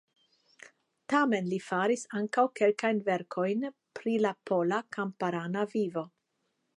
[1.13, 3.69] Tamen li faris ankaŭ kelkajn verkojn
[3.99, 6.07] pri la pola kamparana vivo.